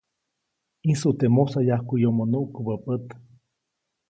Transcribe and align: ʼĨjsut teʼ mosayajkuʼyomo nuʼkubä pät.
ʼĨjsut 0.87 1.15
teʼ 1.19 1.31
mosayajkuʼyomo 1.35 2.23
nuʼkubä 2.31 2.75
pät. 2.83 3.05